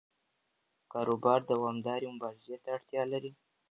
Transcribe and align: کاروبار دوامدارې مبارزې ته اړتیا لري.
کاروبار 0.91 1.39
دوامدارې 1.51 2.07
مبارزې 2.15 2.55
ته 2.63 2.69
اړتیا 2.77 3.03
لري. 3.13 3.31